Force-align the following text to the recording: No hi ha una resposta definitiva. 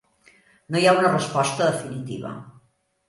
No 0.75 0.79
hi 0.81 0.87
ha 0.91 0.95
una 1.01 1.11
resposta 1.13 1.67
definitiva. 1.73 2.33